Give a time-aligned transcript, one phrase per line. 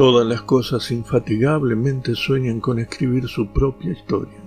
[0.00, 4.38] Todas las cosas infatigablemente sueñan con escribir su propia historia.